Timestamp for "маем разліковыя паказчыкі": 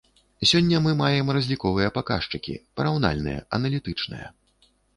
1.01-2.57